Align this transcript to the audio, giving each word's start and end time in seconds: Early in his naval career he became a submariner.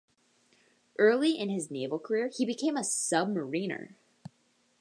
Early 0.97 1.37
in 1.37 1.49
his 1.49 1.69
naval 1.69 1.99
career 1.99 2.31
he 2.35 2.43
became 2.43 2.75
a 2.75 2.79
submariner. 2.81 3.93